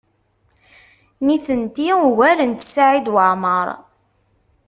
Nitenti 1.25 1.85
ugarent 2.05 2.59
Saɛid 2.73 3.07
Waɛmaṛ. 3.13 3.67